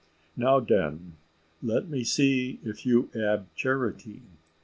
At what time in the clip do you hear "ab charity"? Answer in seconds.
3.13-4.23